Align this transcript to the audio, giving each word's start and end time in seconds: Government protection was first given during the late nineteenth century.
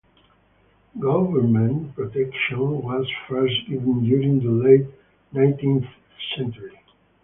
Government 0.99 1.93
protection 1.93 2.81
was 2.81 3.05
first 3.29 3.53
given 3.69 3.99
during 4.01 4.39
the 4.39 4.49
late 4.49 4.87
nineteenth 5.31 5.85
century. 6.35 6.75